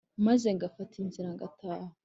Maze 0.27 0.47
ngafata 0.55 0.93
inzira 1.03 1.27
ngataha 1.35 1.87